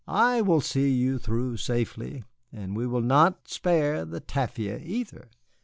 I 0.07 0.41
will 0.41 0.61
see 0.61 0.89
you 0.89 1.19
through 1.19 1.57
safely, 1.57 2.23
and 2.51 2.75
we 2.75 2.87
will 2.87 3.03
not 3.03 3.47
spare 3.49 4.03
the 4.03 4.19
tafia 4.19 4.79
either." 4.83 5.29